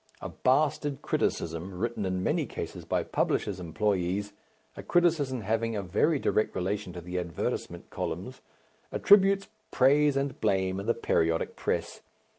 [0.19, 4.33] A bastard criticism, written in many cases by publishers' employees,
[4.75, 8.41] a criticism having a very direct relation to the advertisement columns,
[8.91, 12.01] distributes praise and blame in the periodic press.